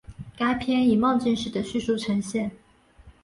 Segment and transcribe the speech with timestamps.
[0.35, 2.49] 该片以梦境式的叙述呈现。